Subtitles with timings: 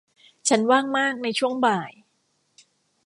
[0.47, 1.91] ฉันว่างมากในช่วงบ่าย